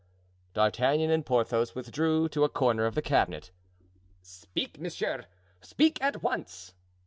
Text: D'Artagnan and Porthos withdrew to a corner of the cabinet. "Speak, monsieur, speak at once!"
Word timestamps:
D'Artagnan 0.55 1.11
and 1.11 1.23
Porthos 1.23 1.75
withdrew 1.75 2.27
to 2.29 2.43
a 2.43 2.49
corner 2.49 2.87
of 2.87 2.95
the 2.95 3.03
cabinet. 3.03 3.51
"Speak, 4.23 4.79
monsieur, 4.79 5.25
speak 5.61 6.01
at 6.01 6.23
once!" 6.23 6.73